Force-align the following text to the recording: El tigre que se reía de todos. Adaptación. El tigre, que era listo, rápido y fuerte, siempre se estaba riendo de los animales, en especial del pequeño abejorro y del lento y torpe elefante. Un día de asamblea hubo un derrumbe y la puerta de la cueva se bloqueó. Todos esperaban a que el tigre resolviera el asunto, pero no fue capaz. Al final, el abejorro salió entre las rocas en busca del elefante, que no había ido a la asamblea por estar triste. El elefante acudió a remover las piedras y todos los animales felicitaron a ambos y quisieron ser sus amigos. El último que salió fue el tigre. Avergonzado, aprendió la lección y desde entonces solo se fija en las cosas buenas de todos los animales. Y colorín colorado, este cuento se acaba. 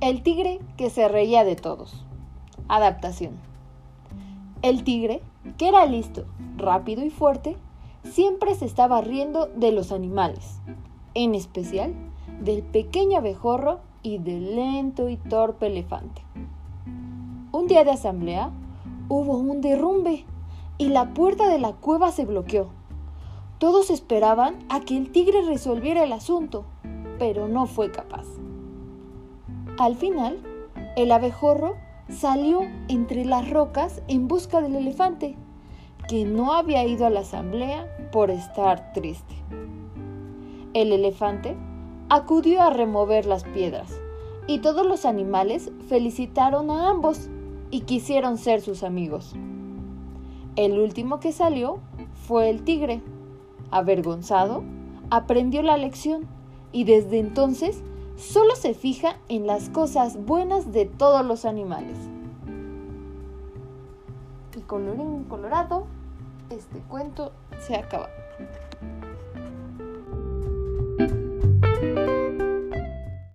El 0.00 0.22
tigre 0.22 0.60
que 0.76 0.90
se 0.90 1.08
reía 1.08 1.44
de 1.44 1.56
todos. 1.56 2.04
Adaptación. 2.68 3.34
El 4.60 4.82
tigre, 4.82 5.22
que 5.56 5.68
era 5.68 5.86
listo, 5.86 6.24
rápido 6.56 7.04
y 7.04 7.10
fuerte, 7.10 7.56
siempre 8.02 8.54
se 8.54 8.66
estaba 8.66 9.00
riendo 9.00 9.46
de 9.46 9.72
los 9.72 9.92
animales, 9.92 10.60
en 11.14 11.34
especial 11.34 11.94
del 12.40 12.62
pequeño 12.62 13.18
abejorro 13.18 13.80
y 14.02 14.18
del 14.18 14.56
lento 14.56 15.08
y 15.08 15.16
torpe 15.16 15.68
elefante. 15.68 16.22
Un 17.52 17.66
día 17.68 17.84
de 17.84 17.92
asamblea 17.92 18.50
hubo 19.08 19.38
un 19.38 19.60
derrumbe 19.60 20.24
y 20.76 20.88
la 20.88 21.14
puerta 21.14 21.48
de 21.48 21.60
la 21.60 21.72
cueva 21.72 22.10
se 22.10 22.24
bloqueó. 22.24 22.68
Todos 23.58 23.90
esperaban 23.90 24.56
a 24.68 24.80
que 24.80 24.96
el 24.96 25.12
tigre 25.12 25.42
resolviera 25.42 26.02
el 26.02 26.12
asunto, 26.12 26.64
pero 27.18 27.48
no 27.48 27.66
fue 27.66 27.92
capaz. 27.92 28.26
Al 29.78 29.96
final, 29.96 30.38
el 30.96 31.10
abejorro 31.10 31.74
salió 32.08 32.60
entre 32.88 33.24
las 33.24 33.50
rocas 33.50 34.02
en 34.06 34.28
busca 34.28 34.60
del 34.60 34.76
elefante, 34.76 35.36
que 36.08 36.24
no 36.24 36.52
había 36.52 36.84
ido 36.84 37.06
a 37.06 37.10
la 37.10 37.20
asamblea 37.20 37.88
por 38.12 38.30
estar 38.30 38.92
triste. 38.92 39.34
El 40.74 40.92
elefante 40.92 41.56
acudió 42.08 42.62
a 42.62 42.70
remover 42.70 43.26
las 43.26 43.42
piedras 43.42 44.00
y 44.46 44.58
todos 44.58 44.86
los 44.86 45.04
animales 45.04 45.72
felicitaron 45.88 46.70
a 46.70 46.88
ambos 46.88 47.28
y 47.72 47.80
quisieron 47.80 48.38
ser 48.38 48.60
sus 48.60 48.84
amigos. 48.84 49.34
El 50.54 50.78
último 50.78 51.18
que 51.18 51.32
salió 51.32 51.80
fue 52.28 52.48
el 52.48 52.62
tigre. 52.62 53.00
Avergonzado, 53.72 54.62
aprendió 55.10 55.62
la 55.62 55.76
lección 55.76 56.28
y 56.70 56.84
desde 56.84 57.18
entonces 57.18 57.82
solo 58.16 58.56
se 58.56 58.74
fija 58.74 59.16
en 59.28 59.46
las 59.46 59.68
cosas 59.70 60.16
buenas 60.24 60.72
de 60.72 60.86
todos 60.86 61.24
los 61.24 61.44
animales. 61.44 61.96
Y 64.56 64.60
colorín 64.60 65.24
colorado, 65.24 65.86
este 66.50 66.78
cuento 66.80 67.32
se 67.66 67.76
acaba. 67.76 68.08